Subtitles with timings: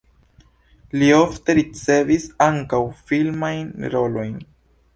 [1.01, 4.37] Li ofte ricevis ankaŭ filmajn rolojn.